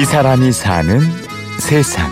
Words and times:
이 0.00 0.04
사람이 0.06 0.50
사는 0.50 0.98
세상. 1.58 2.10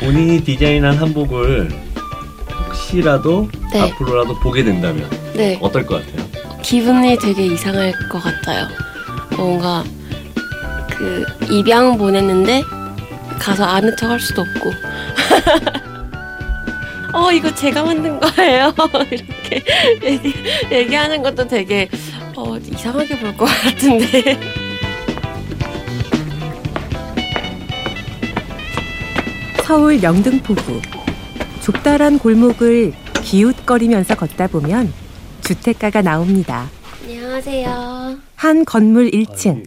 본인이 0.00 0.42
디자인한 0.42 0.96
한복을 0.96 1.70
혹시라도 2.68 3.48
네. 3.72 3.80
앞으로라도 3.80 4.40
보게 4.40 4.64
된다면 4.64 5.08
네. 5.36 5.56
어떨 5.62 5.86
것 5.86 6.04
같아요? 6.04 6.26
기분이 6.62 7.16
되게 7.16 7.46
이상할 7.46 7.92
것 8.08 8.20
같아요. 8.20 8.66
뭔가 9.36 9.84
그 10.90 11.24
입양 11.48 11.96
보냈는데 11.96 12.64
가서 13.38 13.62
아는 13.62 13.96
척 13.96 14.10
할 14.10 14.18
수도 14.18 14.42
없고. 14.42 14.72
어 17.16 17.32
이거 17.32 17.52
제가 17.54 17.82
만든 17.82 18.20
거예요. 18.20 18.74
이렇게 19.10 19.62
얘기, 20.04 20.34
얘기하는 20.70 21.22
것도 21.22 21.46
되게 21.48 21.88
어, 22.36 22.56
이상하게 22.58 23.18
볼 23.18 23.36
것 23.36 23.46
같은데. 23.46 24.38
서울 29.64 30.02
영등포구 30.02 30.80
좁다란 31.62 32.18
골목을 32.18 32.92
기웃거리면서 33.24 34.14
걷다 34.14 34.46
보면 34.46 34.92
주택가가 35.42 36.02
나옵니다. 36.02 36.68
안녕하세요. 37.02 38.18
한 38.36 38.64
건물 38.64 39.10
1층 39.10 39.64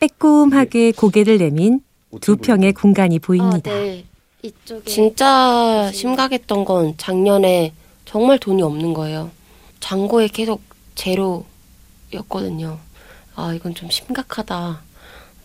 빼꼼하게 0.00 0.92
고개를 0.92 1.38
내민 1.38 1.80
두 2.20 2.36
평의 2.36 2.72
공간이 2.72 3.18
보입니다. 3.18 3.70
아, 3.70 3.74
네. 3.74 4.04
이쪽에 4.42 4.90
진짜 4.90 5.90
심각했던 5.92 6.64
건 6.64 6.94
작년에 6.96 7.72
정말 8.04 8.38
돈이 8.38 8.62
없는 8.62 8.94
거예요. 8.94 9.30
잔고에 9.80 10.28
계속 10.28 10.62
제로였거든요. 10.94 12.78
아 13.34 13.52
이건 13.54 13.74
좀 13.74 13.90
심각하다. 13.90 14.80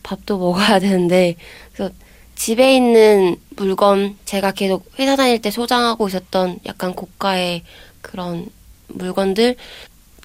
밥도 0.03 0.37
먹어야 0.37 0.79
되는데 0.79 1.35
그래서 1.73 1.93
집에 2.35 2.75
있는 2.75 3.37
물건 3.55 4.17
제가 4.25 4.51
계속 4.51 4.91
회사 4.99 5.15
다닐 5.15 5.41
때 5.41 5.49
소장하고 5.49 6.07
있었던 6.07 6.59
약간 6.65 6.93
고가의 6.93 7.63
그런 8.01 8.49
물건들 8.87 9.55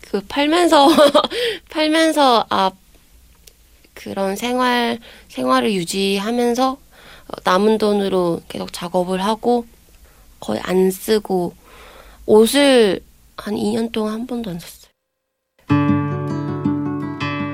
그 0.03 0.21
팔면서 0.27 0.89
팔면서 1.71 2.47
아 2.49 2.71
그런 3.95 4.37
생활 4.37 4.99
생활을 5.29 5.73
유지하면서 5.75 6.73
어, 6.73 6.79
남은 7.45 7.79
돈으로 7.79 8.41
계속 8.49 8.73
작업을 8.73 9.23
하고 9.23 9.67
거의 10.41 10.61
안 10.63 10.91
쓰고 10.91 11.55
옷을 12.27 13.01
한 13.37 13.55
2년 13.55 13.93
동안 13.93 14.15
한 14.15 14.27
번도 14.27 14.51
안 14.51 14.59
샀어요. 14.59 14.89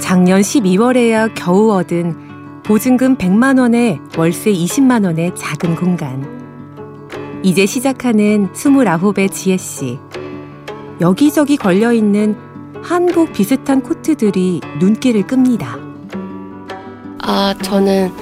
작년 0.00 0.40
12월에야 0.40 1.34
겨우 1.34 1.72
얻은 1.72 2.62
보증금 2.62 3.16
100만 3.16 3.58
원에 3.58 3.98
월세 4.16 4.52
20만 4.52 5.04
원의 5.04 5.34
작은 5.34 5.76
공간. 5.76 6.44
이제 7.42 7.66
시작하는 7.66 8.50
29의 8.52 9.30
지혜 9.30 9.56
씨. 9.56 9.98
여기저기 11.00 11.56
걸려 11.56 11.92
있는 11.92 12.36
한복 12.82 13.32
비슷한 13.32 13.82
코트들이 13.82 14.60
눈길을 14.78 15.26
끕니다. 15.26 15.83
아, 17.26 17.54
저는 17.62 18.12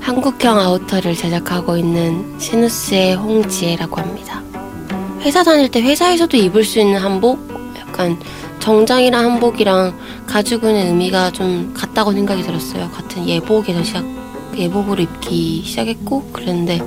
한국형 0.00 0.58
아우터를 0.58 1.14
제작하고 1.14 1.78
있는 1.78 2.38
시누스의 2.38 3.14
홍지혜라고 3.16 3.96
합니다. 3.96 4.42
회사 5.22 5.42
다닐 5.42 5.70
때 5.70 5.80
회사에서도 5.80 6.36
입을 6.36 6.64
수 6.64 6.78
있는 6.78 7.00
한복? 7.00 7.38
약간 7.78 8.18
정장이랑 8.58 9.24
한복이랑 9.24 9.96
가지고는 10.26 10.88
의미가 10.88 11.30
좀 11.30 11.72
같다고 11.74 12.12
생각이 12.12 12.42
들었어요. 12.42 12.90
같은 12.90 13.26
예복에서 13.26 13.82
시작, 13.82 14.04
예복으로 14.54 15.02
입기 15.02 15.62
시작했고, 15.64 16.30
그랬는데, 16.32 16.80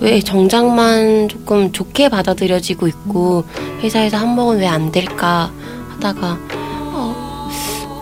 왜 0.00 0.20
정장만 0.20 1.28
조금 1.28 1.72
좋게 1.72 2.08
받아들여지고 2.08 2.86
있고, 2.86 3.44
회사에서 3.82 4.16
한복은 4.16 4.58
왜 4.60 4.66
안 4.66 4.92
될까 4.92 5.50
하다가, 5.94 6.38
어, 6.54 6.63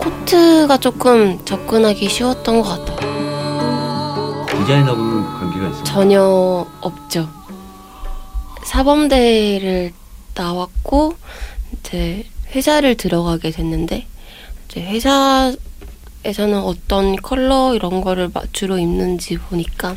코트가 0.03 0.77
조금 0.77 1.43
접근하기 1.45 2.09
쉬웠던 2.09 2.61
것 2.61 2.85
같아요. 2.85 4.45
디자인하고는 4.49 5.23
관계가 5.25 5.67
있어요? 5.69 5.83
전혀 5.83 6.65
없죠. 6.81 7.29
사범대를 8.65 9.93
나왔고 10.35 11.15
이제 11.79 12.25
회사를 12.53 12.95
들어가게 12.95 13.51
됐는데 13.51 14.07
이제 14.67 14.81
회사에서는 14.81 16.59
어떤 16.63 17.15
컬러 17.15 17.73
이런 17.75 18.01
거를 18.01 18.29
마- 18.33 18.41
주로 18.51 18.77
입는지 18.77 19.37
보니까 19.37 19.95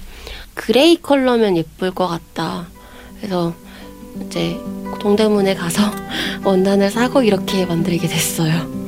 gray 0.54 0.96
컬러면 1.00 1.56
예쁠 1.56 1.90
것 1.92 2.06
같다. 2.08 2.66
그래서 3.18 3.54
이제 4.24 4.58
동대문에 5.00 5.54
가서 5.54 5.82
원단을 6.44 6.90
사고 6.90 7.22
이렇게 7.22 7.66
만들게 7.66 8.06
됐어요. 8.06 8.85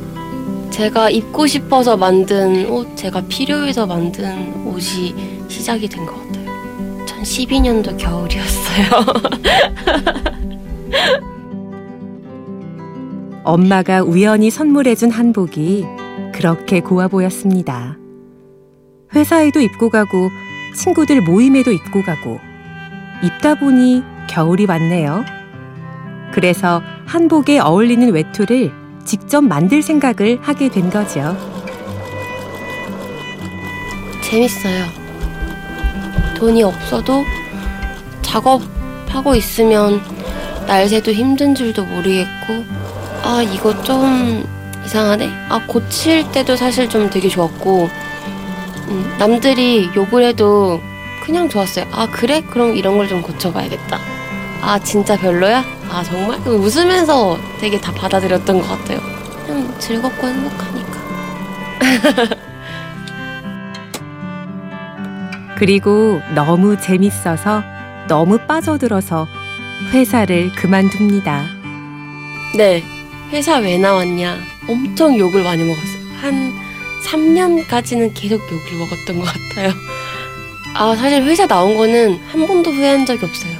제가 0.78 1.10
입고 1.10 1.48
싶어서 1.48 1.96
만든 1.96 2.70
옷, 2.70 2.96
제가 2.96 3.22
필요해서 3.22 3.84
만든 3.84 4.64
옷이 4.64 5.12
시작이 5.48 5.88
된 5.88 6.06
것 6.06 6.14
같아요. 6.14 6.46
2012년도 7.04 7.98
겨울이었어요. 7.98 8.86
엄마가 13.42 14.02
우연히 14.04 14.50
선물해준 14.50 15.10
한복이 15.10 15.84
그렇게 16.32 16.78
고와 16.78 17.08
보였습니다. 17.08 17.98
회사에도 19.16 19.58
입고 19.58 19.90
가고 19.90 20.28
친구들 20.76 21.22
모임에도 21.22 21.72
입고 21.72 22.04
가고 22.04 22.38
입다 23.24 23.56
보니 23.56 24.04
겨울이 24.30 24.66
왔네요. 24.66 25.24
그래서 26.30 26.82
한복에 27.04 27.58
어울리는 27.58 28.12
외투를 28.12 28.70
직접 29.08 29.40
만들 29.40 29.80
생각을 29.82 30.38
하게 30.42 30.68
된 30.68 30.90
거죠. 30.90 31.34
재밌어요. 34.22 34.84
돈이 36.36 36.62
없어도 36.62 37.24
작업하고 38.20 39.34
있으면 39.34 40.02
날새도 40.66 41.10
힘든 41.12 41.54
줄도 41.54 41.86
모르겠고, 41.86 42.64
아, 43.22 43.40
이거 43.42 43.82
좀 43.82 44.46
이상하네? 44.84 45.26
아, 45.48 45.64
고칠 45.66 46.30
때도 46.30 46.54
사실 46.56 46.86
좀 46.90 47.08
되게 47.08 47.30
좋았고, 47.30 47.88
음, 48.88 49.16
남들이 49.18 49.88
욕을 49.96 50.22
해도 50.24 50.82
그냥 51.24 51.48
좋았어요. 51.48 51.86
아, 51.92 52.06
그래? 52.10 52.42
그럼 52.42 52.76
이런 52.76 52.98
걸 52.98 53.08
좀 53.08 53.22
고쳐봐야겠다. 53.22 53.98
아, 54.60 54.78
진짜 54.80 55.16
별로야? 55.16 55.64
아, 55.90 56.02
정말? 56.02 56.38
웃으면서 56.46 57.38
되게 57.58 57.80
다 57.80 57.92
받아들였던 57.92 58.60
것 58.60 58.68
같아요. 58.68 59.00
그냥 59.46 59.74
즐겁고 59.78 60.26
행복하니까. 60.26 60.98
그리고 65.56 66.20
너무 66.34 66.78
재밌어서 66.80 67.62
너무 68.06 68.38
빠져들어서 68.38 69.26
회사를 69.92 70.52
그만둡니다. 70.52 71.46
네. 72.56 72.82
회사 73.30 73.56
왜 73.58 73.76
나왔냐. 73.78 74.38
엄청 74.68 75.18
욕을 75.18 75.42
많이 75.42 75.64
먹었어요. 75.64 75.98
한 76.20 76.52
3년까지는 77.04 78.12
계속 78.14 78.40
욕을 78.50 78.78
먹었던 78.78 79.18
것 79.18 79.24
같아요. 79.24 79.72
아, 80.74 80.94
사실 80.94 81.22
회사 81.24 81.46
나온 81.46 81.76
거는 81.76 82.20
한 82.28 82.46
번도 82.46 82.70
후회한 82.70 83.04
적이 83.04 83.24
없어요. 83.24 83.57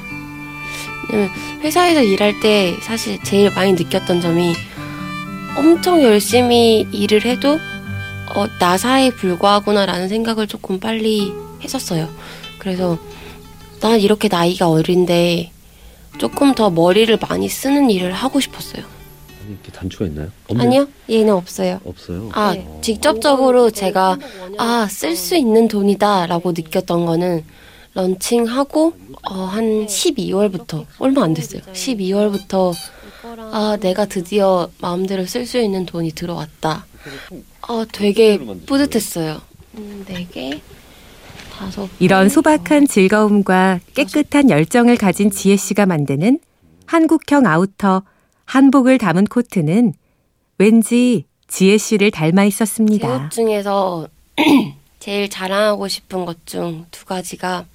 회사에서 1.63 2.01
일할 2.01 2.39
때 2.39 2.77
사실 2.81 3.21
제일 3.23 3.51
많이 3.53 3.73
느꼈던 3.73 4.21
점이 4.21 4.53
엄청 5.57 6.01
열심히 6.03 6.87
일을 6.91 7.25
해도 7.25 7.59
어, 8.35 8.45
나사에 8.59 9.09
불과하구나라는 9.11 10.07
생각을 10.07 10.47
조금 10.47 10.79
빨리 10.79 11.33
했었어요. 11.63 12.07
그래서 12.59 12.97
난 13.81 13.99
이렇게 13.99 14.27
나이가 14.27 14.69
어린데 14.69 15.51
조금 16.17 16.53
더 16.53 16.69
머리를 16.69 17.17
많이 17.27 17.49
쓰는 17.49 17.89
일을 17.89 18.11
하고 18.13 18.39
싶었어요. 18.39 18.83
아니, 19.41 19.53
이렇게 19.53 19.71
단추가 19.71 20.05
있나요? 20.05 20.29
없네요? 20.47 20.67
아니요, 20.67 20.87
얘는 21.09 21.33
없어요. 21.33 21.79
없어요. 21.85 22.29
아, 22.33 22.53
어. 22.57 22.79
직접적으로 22.81 23.71
제가 23.71 24.17
아, 24.57 24.87
쓸 24.89 25.15
수 25.15 25.35
있는 25.35 25.67
돈이다라고 25.67 26.51
느꼈던 26.51 27.05
거는 27.05 27.43
런칭하고 27.93 28.93
어, 29.29 29.33
한 29.33 29.85
12월부터 29.85 30.85
얼마 30.99 31.23
안 31.23 31.33
됐어요. 31.33 31.61
12월부터 31.61 32.73
아, 33.51 33.77
내가 33.79 34.05
드디어 34.05 34.69
마음대로 34.79 35.25
쓸 35.25 35.45
수 35.45 35.59
있는 35.59 35.85
돈이 35.85 36.11
들어왔다. 36.11 36.85
아, 37.61 37.85
되게 37.91 38.37
뿌듯했어요. 38.37 39.41
음, 39.77 40.05
네 40.07 40.27
개, 40.31 40.61
다섯. 41.51 41.89
이런 41.99 42.25
개. 42.25 42.29
소박한 42.29 42.87
즐거움과 42.87 43.79
깨끗한 43.93 44.49
열정을 44.49 44.97
가진 44.97 45.29
지혜 45.29 45.55
씨가 45.55 45.85
만드는 45.85 46.39
한국형 46.85 47.45
아우터 47.45 48.03
한복을 48.45 48.97
담은 48.97 49.25
코트는 49.25 49.93
왠지 50.57 51.25
지혜 51.47 51.77
씨를 51.77 52.11
닮아 52.11 52.47
있었습니다. 52.47 53.25
옷 53.25 53.31
중에서 53.31 54.07
제일 55.09 55.27
자랑하고 55.27 55.87
싶은 55.87 56.23
것 56.23 56.37
중 56.45 56.85
두 56.91 57.03
가지가 57.03 57.65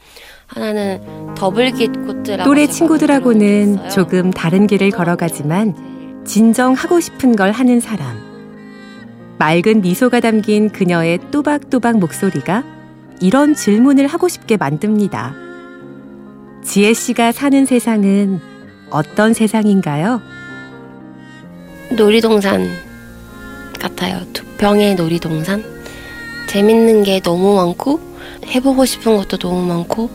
하나는 0.46 1.34
더블깃 1.34 2.06
코트라고 2.06 2.44
또래 2.44 2.68
친구들하고는. 2.68 3.90
조금 3.90 4.30
다른 4.30 4.68
길을 4.68 4.90
걸어가지만 4.92 5.74
제일 5.74 6.24
진정 6.24 6.74
하고 6.74 7.00
싶은 7.00 7.34
걸 7.34 7.50
하는 7.50 7.80
사람. 7.80 8.16
맑은 9.40 9.80
미소가 9.80 10.20
담긴 10.20 10.70
그녀의 10.70 11.18
또박또박 11.32 11.98
목소리가 11.98 12.62
이런 13.20 13.56
질문을 13.56 14.06
하고 14.06 14.28
싶게 14.28 14.56
만듭니다. 14.56 15.34
지혜 16.62 16.92
씨가 16.94 17.32
사는 17.32 17.66
세상은 17.66 18.38
어떤 18.90 19.34
세상인가요? 19.34 20.22
놀이동산 21.96 22.68
같아요. 23.80 24.20
두 24.32 24.44
평의 24.56 24.94
놀이동산. 24.94 25.73
재밌는 26.54 27.02
게 27.02 27.18
너무 27.18 27.56
많고 27.56 27.98
해보고 28.46 28.84
싶은 28.84 29.16
것도 29.16 29.38
너무 29.38 29.66
많고 29.66 30.08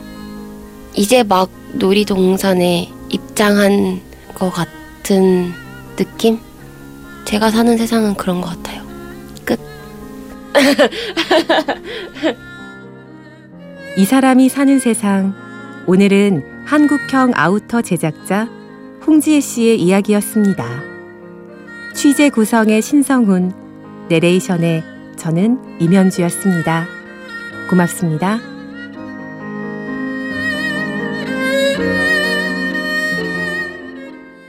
이제 0.94 1.22
막 1.22 1.50
놀이동산에 1.74 2.90
입장한 3.10 4.00
것 4.34 4.50
같은 4.50 5.52
느낌? 5.96 6.38
제가 7.26 7.50
사는 7.50 7.76
세상은 7.76 8.14
그런 8.14 8.40
것 8.40 8.48
같아요. 8.48 8.82
끝. 9.44 9.60
이 13.98 14.06
사람이 14.06 14.48
사는 14.48 14.78
세상. 14.78 15.34
오늘은 15.86 16.64
한국형 16.64 17.32
아우터 17.34 17.82
제작자 17.82 18.48
홍지혜 19.06 19.40
씨의 19.40 19.78
이야기였습니다. 19.82 20.64
취재 21.92 22.30
구성의 22.30 22.80
신성훈, 22.80 23.52
내레이션의 24.08 24.89
저는 25.20 25.78
임현주였습니다. 25.80 26.86
고맙습니다. 27.68 28.49